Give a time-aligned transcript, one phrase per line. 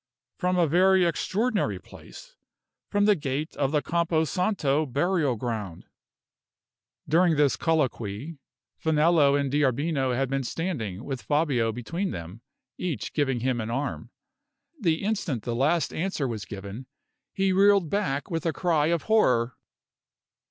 [0.39, 2.35] "From a very extraordinary place
[2.89, 5.85] from the gate of the Campo Santo burial ground."
[7.07, 8.39] During this colloquy,
[8.79, 12.41] Finello and D'Arbino had been standing with Fabio between them,
[12.79, 14.09] each giving him an arm.
[14.79, 16.87] The instant the last answer was given,
[17.31, 19.55] he reeled back with a cry of horror.